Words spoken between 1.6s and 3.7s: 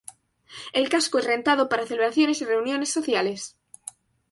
para celebraciones y reuniones sociales.